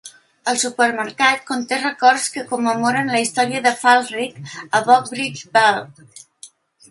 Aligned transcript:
El 0.51 0.55
supermercat 0.61 1.43
conté 1.49 1.77
records 1.81 2.23
que 2.37 2.45
commemoren 2.53 3.11
la 3.15 3.21
història 3.25 3.61
de 3.67 3.75
Falkirk 3.83 4.57
a 4.79 4.83
Brockville 4.87 5.53
Park. 5.59 6.03